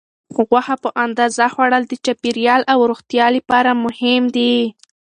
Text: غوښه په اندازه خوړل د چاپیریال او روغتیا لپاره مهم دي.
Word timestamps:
غوښه 0.35 0.75
په 0.83 0.89
اندازه 1.05 1.45
خوړل 1.53 1.83
د 1.87 1.93
چاپیریال 2.05 2.61
او 2.73 2.79
روغتیا 2.89 3.27
لپاره 3.37 3.71
مهم 3.83 4.23
دي. 4.35 4.55